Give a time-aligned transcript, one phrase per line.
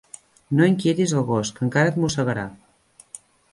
[0.59, 2.49] No inquietis el gos, que encara et mossegarà.